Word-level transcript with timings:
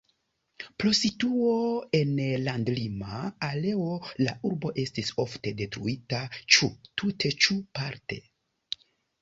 Pro 0.83 0.91
situo 0.99 1.51
en 1.99 2.13
landlima 2.45 3.19
areo 3.49 3.85
la 4.23 4.35
urbo 4.51 4.73
estis 4.85 5.13
ofte 5.25 5.55
detruita 5.61 6.23
ĉu 6.57 6.71
tute 7.03 7.33
ĉu 7.45 7.61
parte. 7.81 8.19